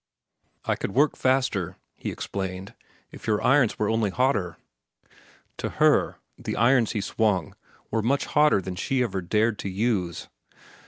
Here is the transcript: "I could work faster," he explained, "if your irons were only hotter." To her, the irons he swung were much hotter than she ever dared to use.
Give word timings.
"I 0.65 0.75
could 0.75 0.95
work 0.95 1.15
faster," 1.15 1.77
he 1.95 2.09
explained, 2.09 2.73
"if 3.11 3.27
your 3.27 3.39
irons 3.43 3.77
were 3.77 3.87
only 3.87 4.09
hotter." 4.09 4.57
To 5.57 5.69
her, 5.79 6.17
the 6.39 6.55
irons 6.57 6.93
he 6.93 7.01
swung 7.01 7.55
were 7.91 8.01
much 8.01 8.25
hotter 8.25 8.61
than 8.63 8.73
she 8.75 9.03
ever 9.03 9.21
dared 9.21 9.59
to 9.59 9.69
use. 9.69 10.27